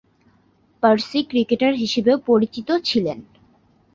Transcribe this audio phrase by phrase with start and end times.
[0.83, 3.17] Parsi cricketer হিসেবেও পরিচিত ছিলেন।